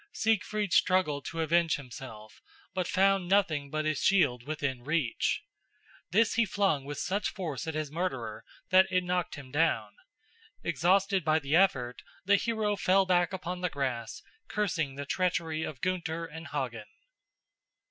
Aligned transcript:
Siegfried 0.13 0.73
struggled 0.73 1.25
to 1.25 1.41
avenge 1.41 1.75
himself, 1.75 2.41
but 2.73 2.87
found 2.87 3.27
nothing 3.29 3.69
but 3.69 3.85
his 3.85 3.99
shield 4.03 4.47
within 4.47 4.81
reach. 4.83 5.43
This 6.09 6.33
he 6.33 6.43
flung 6.47 6.85
with 6.85 6.97
such 6.97 7.29
force 7.29 7.67
at 7.67 7.75
his 7.75 7.91
murderer 7.91 8.43
that 8.71 8.87
it 8.91 9.03
knocked 9.03 9.35
him 9.35 9.51
down. 9.51 9.93
Exhausted 10.63 11.23
by 11.23 11.37
the 11.37 11.55
effort, 11.55 12.01
the 12.25 12.37
hero 12.37 12.75
fell 12.75 13.05
back 13.05 13.31
upon 13.31 13.61
the 13.61 13.69
grass, 13.69 14.23
cursing 14.47 14.95
the 14.95 15.05
treachery 15.05 15.61
of 15.61 15.81
Gunther 15.81 16.25
and 16.25 16.47
Hagen. 16.47 16.89